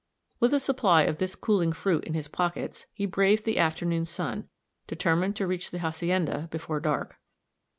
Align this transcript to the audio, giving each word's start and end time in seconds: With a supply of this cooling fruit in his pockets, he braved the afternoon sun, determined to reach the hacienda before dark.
With 0.39 0.51
a 0.55 0.59
supply 0.59 1.03
of 1.03 1.17
this 1.19 1.35
cooling 1.35 1.71
fruit 1.73 2.05
in 2.05 2.15
his 2.15 2.27
pockets, 2.27 2.87
he 2.91 3.05
braved 3.05 3.45
the 3.45 3.59
afternoon 3.59 4.07
sun, 4.07 4.49
determined 4.87 5.35
to 5.35 5.45
reach 5.45 5.69
the 5.69 5.77
hacienda 5.77 6.47
before 6.49 6.79
dark. 6.79 7.19